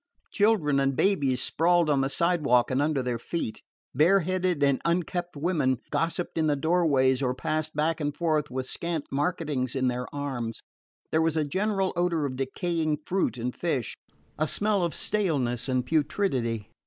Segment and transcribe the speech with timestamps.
[0.31, 3.61] Children and babies sprawled on the sidewalk and under their feet.
[3.93, 9.05] Bareheaded and unkempt women gossiped in the doorways or passed back and forth with scant
[9.11, 10.61] marketings in their arms.
[11.11, 13.95] There was a general odor of decaying fruit and fish,
[14.39, 16.65] a smell of staleness and putridity.